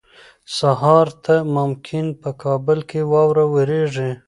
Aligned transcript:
سهار 0.57 1.07
ته 1.25 1.35
ممکن 1.57 2.05
په 2.21 2.29
کابل 2.43 2.79
کې 2.89 3.01
واوره 3.11 3.45
ووریږي. 3.47 4.11